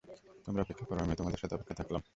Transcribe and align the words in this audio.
তোমরা 0.45 0.61
অপেক্ষা 0.61 0.85
কর, 0.85 0.97
আমিও 0.97 1.19
তোমাদের 1.19 1.39
সাথে 1.41 1.55
অপেক্ষায় 1.55 1.79
থাকলাম। 1.81 2.01